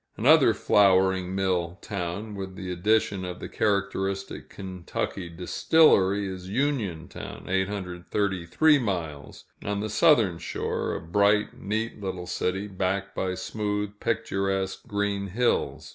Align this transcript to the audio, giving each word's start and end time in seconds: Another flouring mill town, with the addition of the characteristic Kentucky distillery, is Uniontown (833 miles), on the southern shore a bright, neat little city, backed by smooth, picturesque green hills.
Another 0.17 0.55
flouring 0.55 1.35
mill 1.35 1.77
town, 1.79 2.33
with 2.33 2.55
the 2.55 2.71
addition 2.71 3.23
of 3.23 3.39
the 3.39 3.47
characteristic 3.47 4.49
Kentucky 4.49 5.29
distillery, 5.29 6.27
is 6.27 6.49
Uniontown 6.49 7.47
(833 7.47 8.79
miles), 8.79 9.43
on 9.63 9.79
the 9.79 9.89
southern 9.91 10.39
shore 10.39 10.95
a 10.95 10.99
bright, 10.99 11.55
neat 11.59 12.01
little 12.01 12.25
city, 12.25 12.67
backed 12.67 13.13
by 13.13 13.35
smooth, 13.35 13.91
picturesque 13.99 14.87
green 14.87 15.27
hills. 15.27 15.89